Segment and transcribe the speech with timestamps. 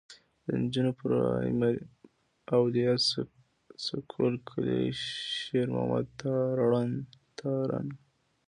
[0.45, 2.95] د نجونو پرائمري
[3.85, 6.07] سکول کلي شېر محمد
[7.45, 7.85] تارڼ.